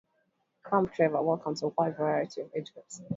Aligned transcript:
Camp 0.65 0.91
Tavor 0.95 1.21
welcomes 1.23 1.61
a 1.61 1.67
wide 1.67 1.95
variety 1.95 2.41
of 2.41 2.49
age 2.55 2.73
groups. 2.73 3.01